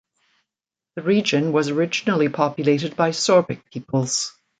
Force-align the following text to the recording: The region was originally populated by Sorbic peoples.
The 0.95 1.03
region 1.03 1.51
was 1.51 1.69
originally 1.69 2.27
populated 2.27 2.95
by 2.95 3.11
Sorbic 3.11 3.65
peoples. 3.71 4.35